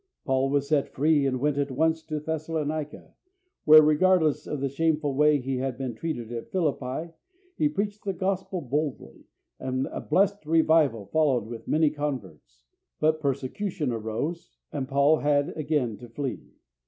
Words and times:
Paul 0.25 0.49
was 0.49 0.67
set 0.67 0.89
free 0.89 1.27
and 1.27 1.39
went 1.39 1.59
at 1.59 1.69
once 1.69 2.01
to 2.05 2.19
Thessalonica, 2.19 3.13
where, 3.65 3.83
regardless 3.83 4.47
of 4.47 4.59
the 4.59 4.67
shameful 4.67 5.13
way 5.13 5.37
he 5.39 5.57
had 5.57 5.77
been 5.77 5.93
treated 5.93 6.31
at 6.31 6.49
Philippi, 6.51 7.13
he 7.55 7.69
preached 7.69 8.03
the 8.03 8.13
Gospel 8.13 8.61
boldly, 8.61 9.25
and 9.59 9.85
a 9.91 10.01
blessed 10.01 10.43
revival 10.47 11.05
followed 11.05 11.45
with 11.45 11.67
many 11.67 11.91
converts; 11.91 12.63
but 12.99 13.21
persecution 13.21 13.91
arose, 13.91 14.57
and 14.73 14.87
Paul 14.87 15.17
had 15.19 15.49
again 15.55 15.97
to 15.99 16.09
flee. 16.09 16.49